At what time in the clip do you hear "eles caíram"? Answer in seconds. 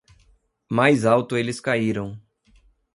1.37-2.19